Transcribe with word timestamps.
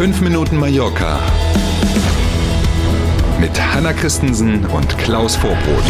5 0.00 0.22
Minuten 0.22 0.56
Mallorca 0.56 1.20
mit 3.38 3.50
Hanna 3.60 3.92
Christensen 3.92 4.64
und 4.64 4.96
Klaus 4.96 5.36
Vorbrot. 5.36 5.84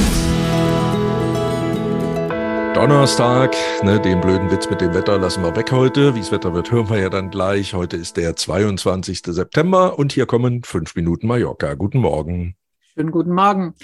Donnerstag, 2.74 3.54
ne, 3.84 4.00
den 4.00 4.20
blöden 4.20 4.50
Witz 4.50 4.68
mit 4.68 4.80
dem 4.80 4.94
Wetter 4.94 5.16
lassen 5.16 5.44
wir 5.44 5.54
weg 5.54 5.70
heute. 5.70 6.16
Wie 6.16 6.18
es 6.18 6.32
Wetter 6.32 6.52
wird, 6.54 6.72
hören 6.72 6.90
wir 6.90 6.98
ja 6.98 7.08
dann 7.08 7.30
gleich. 7.30 7.72
Heute 7.72 7.96
ist 7.96 8.16
der 8.16 8.34
22. 8.34 9.22
September 9.26 9.96
und 9.96 10.10
hier 10.10 10.26
kommen 10.26 10.64
5 10.64 10.96
Minuten 10.96 11.28
Mallorca. 11.28 11.74
Guten 11.74 12.00
Morgen. 12.00 12.56
Schönen 12.80 13.12
guten 13.12 13.32
Morgen. 13.32 13.74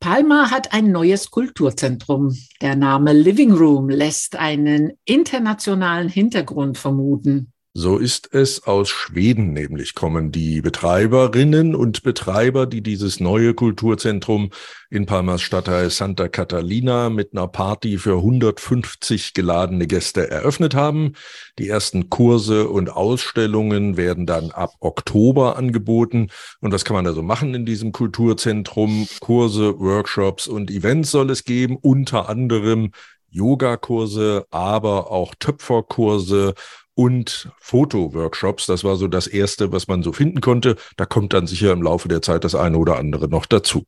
Palma 0.00 0.50
hat 0.50 0.72
ein 0.72 0.92
neues 0.92 1.30
Kulturzentrum. 1.30 2.34
Der 2.62 2.74
Name 2.74 3.12
Living 3.12 3.52
Room 3.52 3.90
lässt 3.90 4.34
einen 4.34 4.92
internationalen 5.04 6.08
Hintergrund 6.08 6.78
vermuten. 6.78 7.52
So 7.80 7.96
ist 7.96 8.34
es 8.34 8.64
aus 8.66 8.88
Schweden 8.88 9.52
nämlich 9.52 9.94
kommen 9.94 10.32
die 10.32 10.62
Betreiberinnen 10.62 11.76
und 11.76 12.02
Betreiber, 12.02 12.66
die 12.66 12.82
dieses 12.82 13.20
neue 13.20 13.54
Kulturzentrum 13.54 14.50
in 14.90 15.06
Palmas 15.06 15.42
Stadtteil 15.42 15.88
Santa 15.88 16.26
Catalina 16.26 17.08
mit 17.08 17.34
einer 17.34 17.46
Party 17.46 17.98
für 17.98 18.16
150 18.16 19.32
geladene 19.32 19.86
Gäste 19.86 20.28
eröffnet 20.28 20.74
haben. 20.74 21.12
Die 21.60 21.68
ersten 21.68 22.10
Kurse 22.10 22.68
und 22.68 22.90
Ausstellungen 22.90 23.96
werden 23.96 24.26
dann 24.26 24.50
ab 24.50 24.72
Oktober 24.80 25.56
angeboten. 25.56 26.30
Und 26.60 26.72
was 26.72 26.84
kann 26.84 26.96
man 26.96 27.04
da 27.04 27.12
so 27.12 27.22
machen 27.22 27.54
in 27.54 27.64
diesem 27.64 27.92
Kulturzentrum? 27.92 29.06
Kurse, 29.20 29.78
Workshops 29.78 30.48
und 30.48 30.72
Events 30.72 31.12
soll 31.12 31.30
es 31.30 31.44
geben, 31.44 31.76
unter 31.80 32.28
anderem 32.28 32.90
Yogakurse, 33.30 34.46
aber 34.50 35.12
auch 35.12 35.34
Töpferkurse 35.38 36.54
und 36.98 37.48
Fotoworkshops. 37.60 38.66
Das 38.66 38.82
war 38.82 38.96
so 38.96 39.06
das 39.06 39.28
Erste, 39.28 39.70
was 39.70 39.86
man 39.86 40.02
so 40.02 40.12
finden 40.12 40.40
konnte. 40.40 40.74
Da 40.96 41.06
kommt 41.06 41.32
dann 41.32 41.46
sicher 41.46 41.70
im 41.72 41.80
Laufe 41.80 42.08
der 42.08 42.22
Zeit 42.22 42.42
das 42.42 42.56
eine 42.56 42.76
oder 42.76 42.98
andere 42.98 43.28
noch 43.28 43.46
dazu. 43.46 43.84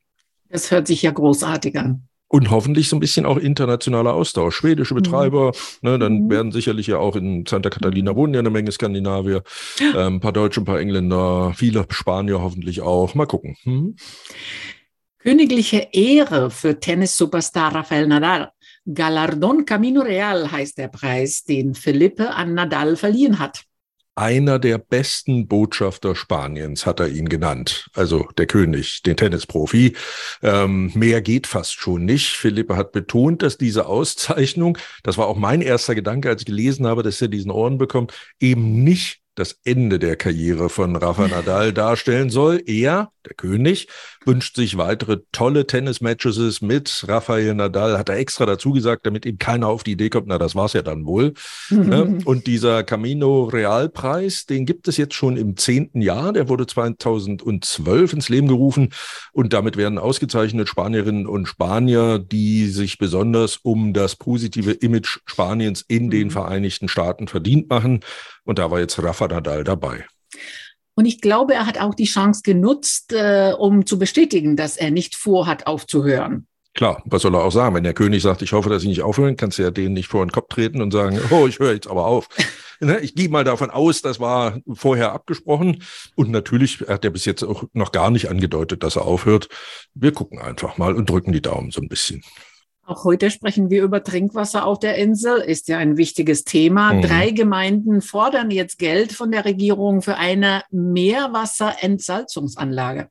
Das 0.48 0.70
hört 0.70 0.86
sich 0.86 1.02
ja 1.02 1.10
großartig 1.10 1.76
an. 1.76 2.04
Und 2.28 2.52
hoffentlich 2.52 2.88
so 2.88 2.94
ein 2.94 3.00
bisschen 3.00 3.26
auch 3.26 3.36
internationaler 3.36 4.14
Austausch. 4.14 4.54
Schwedische 4.54 4.94
Betreiber, 4.94 5.48
mhm. 5.48 5.90
ne, 5.90 5.98
dann 5.98 6.12
mhm. 6.20 6.30
werden 6.30 6.52
sicherlich 6.52 6.86
ja 6.86 6.98
auch 6.98 7.16
in 7.16 7.44
Santa 7.46 7.68
Catalina 7.68 8.14
wohnen 8.14 8.32
ja 8.34 8.38
eine 8.38 8.50
Menge 8.50 8.70
Skandinavier, 8.70 9.42
äh, 9.80 10.06
ein 10.06 10.20
paar 10.20 10.32
Deutsche, 10.32 10.60
ein 10.60 10.64
paar 10.64 10.78
Engländer, 10.78 11.52
viele 11.56 11.84
Spanier 11.90 12.40
hoffentlich 12.40 12.80
auch. 12.80 13.16
Mal 13.16 13.26
gucken. 13.26 13.56
Hm? 13.64 13.96
Königliche 15.18 15.88
Ehre 15.90 16.50
für 16.50 16.78
Tennis-Superstar 16.78 17.74
Rafael 17.74 18.06
Nadal. 18.06 18.52
Galardon 18.86 19.64
Camino 19.64 20.00
Real 20.00 20.50
heißt 20.50 20.78
der 20.78 20.88
Preis, 20.88 21.44
den 21.44 21.74
Felipe 21.74 22.30
an 22.30 22.54
Nadal 22.54 22.96
verliehen 22.96 23.38
hat. 23.38 23.64
Einer 24.16 24.58
der 24.58 24.76
besten 24.76 25.46
Botschafter 25.46 26.14
Spaniens 26.14 26.84
hat 26.84 27.00
er 27.00 27.08
ihn 27.08 27.28
genannt. 27.28 27.88
Also 27.94 28.28
der 28.36 28.46
König, 28.46 29.02
den 29.02 29.16
Tennisprofi. 29.16 29.96
Ähm, 30.42 30.90
mehr 30.94 31.22
geht 31.22 31.46
fast 31.46 31.74
schon 31.74 32.04
nicht. 32.04 32.28
Philippe 32.36 32.76
hat 32.76 32.92
betont, 32.92 33.42
dass 33.42 33.56
diese 33.56 33.86
Auszeichnung, 33.86 34.76
das 35.04 35.16
war 35.16 35.26
auch 35.26 35.36
mein 35.36 35.62
erster 35.62 35.94
Gedanke, 35.94 36.28
als 36.28 36.42
ich 36.42 36.46
gelesen 36.46 36.86
habe, 36.86 37.02
dass 37.02 37.22
er 37.22 37.28
diesen 37.28 37.50
Orden 37.50 37.78
bekommt, 37.78 38.12
eben 38.40 38.82
nicht 38.82 39.20
das 39.36 39.58
Ende 39.64 39.98
der 39.98 40.16
Karriere 40.16 40.68
von 40.68 40.96
Rafa 40.96 41.28
Nadal 41.28 41.72
darstellen 41.72 42.28
soll. 42.28 42.62
Er, 42.66 43.12
der 43.26 43.34
König, 43.34 43.88
wünscht 44.24 44.56
sich 44.56 44.76
weitere 44.76 45.18
tolle 45.32 45.66
Tennismatches 45.66 46.60
mit 46.60 47.04
Rafael 47.06 47.54
Nadal, 47.54 47.98
hat 47.98 48.08
er 48.08 48.16
extra 48.16 48.46
dazu 48.46 48.72
gesagt, 48.72 49.06
damit 49.06 49.26
ihm 49.26 49.38
keiner 49.38 49.68
auf 49.68 49.82
die 49.82 49.92
Idee 49.92 50.10
kommt, 50.10 50.26
na, 50.28 50.38
das 50.38 50.54
war's 50.54 50.72
ja 50.72 50.82
dann 50.82 51.06
wohl. 51.06 51.34
Ne? 51.70 52.18
Und 52.24 52.46
dieser 52.46 52.82
Camino 52.84 53.44
Real 53.44 53.88
Preis, 53.88 54.46
den 54.46 54.66
gibt 54.66 54.88
es 54.88 54.96
jetzt 54.96 55.14
schon 55.14 55.36
im 55.36 55.56
zehnten 55.56 56.00
Jahr. 56.00 56.32
Der 56.32 56.48
wurde 56.48 56.66
2012 56.66 58.12
ins 58.12 58.28
Leben 58.28 58.48
gerufen 58.48 58.90
und 59.32 59.52
damit 59.52 59.76
werden 59.76 59.98
ausgezeichnet 59.98 60.68
Spanierinnen 60.68 61.26
und 61.26 61.46
Spanier, 61.46 62.18
die 62.18 62.66
sich 62.66 62.98
besonders 62.98 63.56
um 63.56 63.92
das 63.92 64.16
positive 64.16 64.72
Image 64.72 65.18
Spaniens 65.26 65.84
in 65.86 66.10
den 66.10 66.28
mhm. 66.28 66.30
Vereinigten 66.30 66.88
Staaten 66.88 67.28
verdient 67.28 67.68
machen. 67.68 68.00
Und 68.44 68.58
da 68.58 68.70
war 68.70 68.80
jetzt 68.80 69.02
Rafa 69.02 69.28
Nadal 69.28 69.64
dabei. 69.64 70.04
Und 71.00 71.06
ich 71.06 71.22
glaube, 71.22 71.54
er 71.54 71.64
hat 71.64 71.80
auch 71.80 71.94
die 71.94 72.04
Chance 72.04 72.42
genutzt, 72.44 73.14
äh, 73.14 73.54
um 73.58 73.86
zu 73.86 73.98
bestätigen, 73.98 74.54
dass 74.54 74.76
er 74.76 74.90
nicht 74.90 75.16
vorhat, 75.16 75.66
aufzuhören. 75.66 76.46
Klar, 76.74 77.02
was 77.06 77.22
soll 77.22 77.34
er 77.34 77.42
auch 77.42 77.52
sagen? 77.52 77.74
Wenn 77.74 77.84
der 77.84 77.94
König 77.94 78.22
sagt, 78.22 78.42
ich 78.42 78.52
hoffe, 78.52 78.68
dass 78.68 78.82
ich 78.82 78.88
nicht 78.90 79.00
aufhören, 79.00 79.38
kannst 79.38 79.56
du 79.56 79.62
ja 79.62 79.70
denen 79.70 79.94
nicht 79.94 80.08
vor 80.08 80.22
den 80.22 80.30
Kopf 80.30 80.48
treten 80.50 80.82
und 80.82 80.90
sagen, 80.90 81.18
oh, 81.30 81.46
ich 81.46 81.58
höre 81.58 81.72
jetzt 81.72 81.88
aber 81.88 82.04
auf. 82.04 82.28
Ne, 82.82 82.98
ich 83.00 83.14
gehe 83.14 83.28
mal 83.28 83.44
davon 83.44 83.68
aus, 83.68 84.00
das 84.00 84.20
war 84.20 84.58
vorher 84.72 85.12
abgesprochen. 85.12 85.82
Und 86.16 86.30
natürlich 86.30 86.80
hat 86.88 87.04
er 87.04 87.10
bis 87.10 87.26
jetzt 87.26 87.42
auch 87.42 87.64
noch 87.74 87.92
gar 87.92 88.10
nicht 88.10 88.30
angedeutet, 88.30 88.82
dass 88.82 88.96
er 88.96 89.04
aufhört. 89.04 89.50
Wir 89.92 90.12
gucken 90.12 90.38
einfach 90.38 90.78
mal 90.78 90.94
und 90.96 91.10
drücken 91.10 91.32
die 91.32 91.42
Daumen 91.42 91.70
so 91.72 91.82
ein 91.82 91.88
bisschen. 91.88 92.22
Auch 92.90 93.04
heute 93.04 93.30
sprechen 93.30 93.70
wir 93.70 93.84
über 93.84 94.02
Trinkwasser 94.02 94.66
auf 94.66 94.80
der 94.80 94.96
Insel, 94.96 95.38
ist 95.38 95.68
ja 95.68 95.78
ein 95.78 95.96
wichtiges 95.96 96.42
Thema. 96.42 96.92
Mhm. 96.92 97.02
Drei 97.02 97.30
Gemeinden 97.30 98.00
fordern 98.00 98.50
jetzt 98.50 98.80
Geld 98.80 99.12
von 99.12 99.30
der 99.30 99.44
Regierung 99.44 100.02
für 100.02 100.16
eine 100.16 100.64
Meerwasserentsalzungsanlage. 100.72 103.08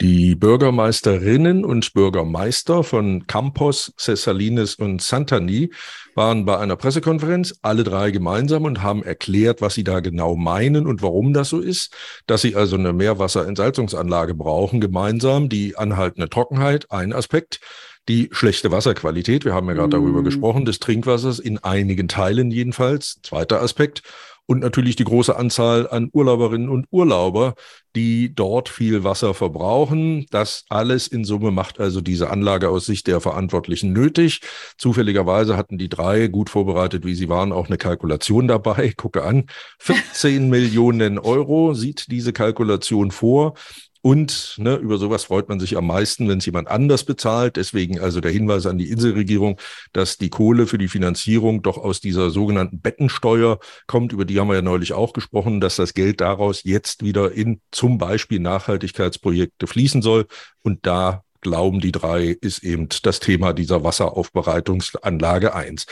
Die 0.00 0.34
Bürgermeisterinnen 0.34 1.64
und 1.64 1.92
Bürgermeister 1.92 2.82
von 2.82 3.28
Campos, 3.28 3.92
Cessalines 3.96 4.74
und 4.74 5.00
Santani 5.00 5.70
waren 6.16 6.44
bei 6.44 6.58
einer 6.58 6.74
Pressekonferenz, 6.74 7.54
alle 7.62 7.84
drei 7.84 8.10
gemeinsam 8.10 8.64
und 8.64 8.82
haben 8.82 9.04
erklärt, 9.04 9.60
was 9.60 9.74
sie 9.74 9.84
da 9.84 10.00
genau 10.00 10.34
meinen 10.34 10.88
und 10.88 11.02
warum 11.02 11.34
das 11.34 11.50
so 11.50 11.60
ist, 11.60 11.94
dass 12.26 12.42
sie 12.42 12.56
also 12.56 12.76
eine 12.76 12.92
Meerwasserentsalzungsanlage 12.92 14.34
brauchen, 14.34 14.80
gemeinsam 14.80 15.48
die 15.48 15.76
anhaltende 15.76 16.28
Trockenheit, 16.28 16.90
ein 16.90 17.12
Aspekt, 17.12 17.60
die 18.08 18.28
schlechte 18.32 18.70
Wasserqualität, 18.70 19.44
wir 19.44 19.54
haben 19.54 19.68
ja 19.68 19.74
gerade 19.74 19.98
mm. 19.98 20.02
darüber 20.02 20.22
gesprochen, 20.22 20.64
des 20.64 20.78
Trinkwassers 20.80 21.38
in 21.38 21.58
einigen 21.58 22.08
Teilen 22.08 22.50
jedenfalls, 22.50 23.20
zweiter 23.22 23.62
Aspekt. 23.62 24.02
Und 24.46 24.58
natürlich 24.58 24.96
die 24.96 25.04
große 25.04 25.36
Anzahl 25.36 25.88
an 25.88 26.10
Urlauberinnen 26.12 26.70
und 26.70 26.86
Urlauber, 26.90 27.54
die 27.94 28.34
dort 28.34 28.68
viel 28.68 29.04
Wasser 29.04 29.32
verbrauchen. 29.32 30.26
Das 30.30 30.64
alles 30.68 31.06
in 31.06 31.24
Summe 31.24 31.52
macht 31.52 31.78
also 31.78 32.00
diese 32.00 32.30
Anlage 32.30 32.68
aus 32.68 32.84
Sicht 32.84 33.06
der 33.06 33.20
Verantwortlichen 33.20 33.92
nötig. 33.92 34.40
Zufälligerweise 34.76 35.56
hatten 35.56 35.78
die 35.78 35.88
drei, 35.88 36.26
gut 36.26 36.50
vorbereitet 36.50 37.04
wie 37.04 37.14
sie 37.14 37.28
waren, 37.28 37.52
auch 37.52 37.68
eine 37.68 37.78
Kalkulation 37.78 38.48
dabei. 38.48 38.92
Gucke 38.96 39.22
an, 39.22 39.46
14 39.78 40.48
Millionen 40.50 41.20
Euro 41.20 41.74
sieht 41.74 42.10
diese 42.10 42.32
Kalkulation 42.32 43.12
vor. 43.12 43.54
Und 44.02 44.54
ne, 44.56 44.76
über 44.76 44.96
sowas 44.96 45.24
freut 45.24 45.48
man 45.48 45.60
sich 45.60 45.76
am 45.76 45.86
meisten, 45.86 46.28
wenn 46.28 46.38
es 46.38 46.46
jemand 46.46 46.68
anders 46.68 47.04
bezahlt. 47.04 47.56
Deswegen 47.56 48.00
also 48.00 48.20
der 48.20 48.30
Hinweis 48.30 48.64
an 48.64 48.78
die 48.78 48.90
Inselregierung, 48.90 49.60
dass 49.92 50.16
die 50.16 50.30
Kohle 50.30 50.66
für 50.66 50.78
die 50.78 50.88
Finanzierung 50.88 51.62
doch 51.62 51.76
aus 51.76 52.00
dieser 52.00 52.30
sogenannten 52.30 52.80
Bettensteuer 52.80 53.58
kommt. 53.86 54.12
Über 54.12 54.24
die 54.24 54.40
haben 54.40 54.48
wir 54.48 54.54
ja 54.54 54.62
neulich 54.62 54.94
auch 54.94 55.12
gesprochen, 55.12 55.60
dass 55.60 55.76
das 55.76 55.92
Geld 55.92 56.22
daraus 56.22 56.64
jetzt 56.64 57.04
wieder 57.04 57.32
in 57.32 57.60
zum 57.72 57.98
Beispiel 57.98 58.40
Nachhaltigkeitsprojekte 58.40 59.66
fließen 59.66 60.00
soll. 60.00 60.26
Und 60.62 60.86
da 60.86 61.22
glauben 61.42 61.80
die 61.80 61.92
drei, 61.92 62.36
ist 62.40 62.62
eben 62.62 62.88
das 63.02 63.20
Thema 63.20 63.52
dieser 63.52 63.84
Wasseraufbereitungsanlage 63.84 65.54
eins. 65.54 65.86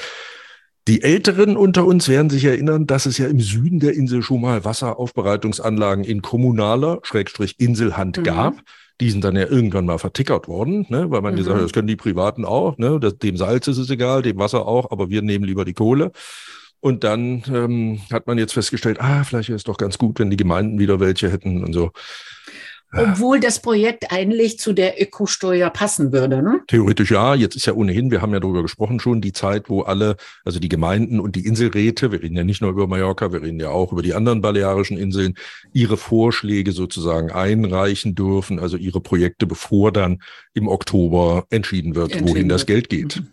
Die 0.87 1.03
Älteren 1.03 1.56
unter 1.56 1.84
uns 1.84 2.09
werden 2.09 2.31
sich 2.31 2.44
erinnern, 2.44 2.87
dass 2.87 3.06
es 3.06 3.19
ja 3.19 3.27
im 3.27 3.41
Süden 3.41 3.81
der 3.81 3.94
Insel 3.94 4.22
schon 4.22 4.41
mal 4.41 4.65
Wasseraufbereitungsanlagen 4.65 6.05
in 6.05 6.22
kommunaler, 6.22 7.00
Schrägstrich 7.03 7.56
Inselhand 7.59 8.19
mhm. 8.19 8.22
gab. 8.25 8.62
Die 9.00 9.11
sind 9.11 9.22
dann 9.22 9.37
ja 9.37 9.47
irgendwann 9.47 9.87
mal 9.87 9.99
vertickert 9.99 10.49
worden, 10.49 10.87
ne? 10.88 11.11
weil 11.11 11.21
man 11.21 11.34
mhm. 11.34 11.38
gesagt 11.38 11.56
hat, 11.56 11.65
das 11.65 11.72
können 11.72 11.87
die 11.87 11.97
Privaten 11.97 12.44
auch, 12.44 12.78
ne? 12.78 12.99
das, 12.99 13.19
dem 13.19 13.37
Salz 13.37 13.69
ist 13.69 13.78
es 13.78 13.91
egal, 13.91 14.22
dem 14.22 14.38
Wasser 14.38 14.67
auch, 14.67 14.91
aber 14.91 15.09
wir 15.09 15.22
nehmen 15.22 15.44
lieber 15.44 15.65
die 15.65 15.75
Kohle. 15.75 16.11
Und 16.81 17.05
dann 17.05 17.43
ähm, 17.49 18.00
hat 18.12 18.26
man 18.26 18.38
jetzt 18.38 18.52
festgestellt, 18.52 19.00
ah, 19.00 19.25
vielleicht 19.25 19.49
wäre 19.49 19.56
es 19.56 19.64
doch 19.64 19.79
ganz 19.79 19.99
gut, 19.99 20.19
wenn 20.19 20.31
die 20.31 20.37
Gemeinden 20.37 20.79
wieder 20.79 21.00
welche 21.00 21.31
hätten 21.31 21.64
und 21.64 21.73
so. 21.73 21.91
Obwohl 22.93 23.38
das 23.38 23.61
Projekt 23.61 24.12
eigentlich 24.12 24.58
zu 24.58 24.73
der 24.73 25.00
Ökosteuer 25.00 25.69
passen 25.69 26.11
würde, 26.12 26.43
ne? 26.43 26.61
Theoretisch 26.69 27.11
ja. 27.11 27.35
Jetzt 27.35 27.55
ist 27.55 27.67
ja 27.67 27.75
ohnehin, 27.75 28.11
wir 28.11 28.23
haben 28.23 28.32
ja 28.32 28.40
darüber 28.40 28.62
gesprochen 28.62 28.99
schon, 28.99 29.20
die 29.20 29.32
Zeit, 29.32 29.69
wo 29.69 29.82
alle, 29.82 30.17
also 30.44 30.58
die 30.58 30.70
Gemeinden 30.70 31.20
und 31.20 31.37
die 31.37 31.44
Inselräte, 31.44 32.12
wir 32.12 32.23
reden 32.23 32.37
ja 32.37 32.44
nicht 32.44 32.62
nur 32.62 32.70
über 32.70 32.87
Mallorca, 32.87 33.31
wir 33.31 33.43
reden 33.43 33.61
ja 33.61 33.69
auch 33.69 33.93
über 33.93 34.02
die 34.02 34.14
anderen 34.14 34.40
balearischen 34.40 34.96
Inseln, 34.96 35.35
ihre 35.75 35.99
Vorschläge 35.99 36.73
sozusagen 36.73 37.31
einreichen 37.31 38.14
dürfen, 38.14 38.58
also 38.58 38.79
ihre 38.79 39.02
Projekte, 39.02 39.46
bevor 39.46 39.93
dann 39.93 40.23
im 40.55 40.67
Oktober 40.67 41.44
entschieden 41.50 41.94
wird, 41.94 42.12
entschieden 42.12 42.29
wohin 42.29 42.49
das 42.49 42.64
Geld 42.64 42.88
geht. 42.88 43.17
Mhm. 43.17 43.29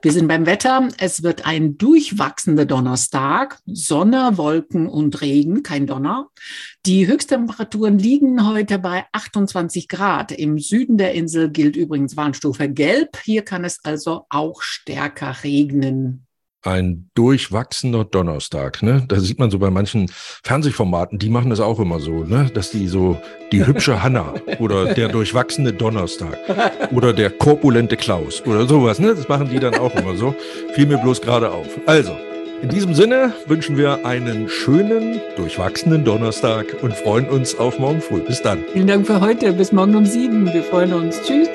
Wir 0.00 0.12
sind 0.12 0.28
beim 0.28 0.46
Wetter. 0.46 0.88
Es 0.98 1.24
wird 1.24 1.44
ein 1.44 1.76
durchwachsender 1.76 2.66
Donnerstag. 2.66 3.58
Sonne, 3.66 4.36
Wolken 4.36 4.86
und 4.86 5.20
Regen, 5.20 5.64
kein 5.64 5.88
Donner. 5.88 6.28
Die 6.86 7.08
Höchsttemperaturen 7.08 7.98
liegen 7.98 8.46
heute 8.46 8.78
bei 8.78 9.06
28 9.12 9.88
Grad. 9.88 10.30
Im 10.30 10.60
Süden 10.60 10.98
der 10.98 11.14
Insel 11.14 11.50
gilt 11.50 11.74
übrigens 11.74 12.16
Warnstufe 12.16 12.68
Gelb. 12.68 13.18
Hier 13.24 13.42
kann 13.42 13.64
es 13.64 13.84
also 13.84 14.26
auch 14.28 14.62
stärker 14.62 15.42
regnen. 15.42 16.27
Ein 16.68 17.10
durchwachsener 17.14 18.04
Donnerstag. 18.04 18.82
Ne? 18.82 19.04
Da 19.08 19.18
sieht 19.18 19.38
man 19.38 19.50
so 19.50 19.58
bei 19.58 19.70
manchen 19.70 20.10
Fernsehformaten, 20.44 21.18
die 21.18 21.30
machen 21.30 21.50
das 21.50 21.60
auch 21.60 21.80
immer 21.80 21.98
so, 21.98 22.24
ne? 22.24 22.50
dass 22.52 22.70
die 22.70 22.86
so 22.86 23.18
die 23.50 23.66
hübsche 23.66 24.02
Hanna 24.02 24.34
oder 24.58 24.94
der 24.94 25.08
durchwachsene 25.08 25.72
Donnerstag 25.72 26.38
oder 26.92 27.12
der 27.12 27.30
korpulente 27.30 27.96
Klaus 27.96 28.42
oder 28.46 28.66
sowas. 28.66 28.98
Ne? 28.98 29.14
Das 29.14 29.28
machen 29.28 29.48
die 29.50 29.58
dann 29.58 29.74
auch 29.76 29.94
immer 29.94 30.14
so. 30.16 30.34
Fiel 30.74 30.86
mir 30.86 30.98
bloß 30.98 31.22
gerade 31.22 31.50
auf. 31.50 31.66
Also, 31.86 32.12
in 32.60 32.68
diesem 32.68 32.92
Sinne 32.92 33.32
wünschen 33.46 33.76
wir 33.76 34.04
einen 34.04 34.48
schönen, 34.48 35.20
durchwachsenen 35.36 36.04
Donnerstag 36.04 36.66
und 36.82 36.92
freuen 36.92 37.28
uns 37.28 37.56
auf 37.56 37.78
morgen 37.78 38.00
früh. 38.00 38.20
Bis 38.20 38.42
dann. 38.42 38.64
Vielen 38.72 38.88
Dank 38.88 39.06
für 39.06 39.20
heute. 39.20 39.52
Bis 39.52 39.70
morgen 39.72 39.94
um 39.94 40.04
sieben. 40.04 40.52
Wir 40.52 40.64
freuen 40.64 40.92
uns. 40.92 41.22
Tschüss. 41.22 41.48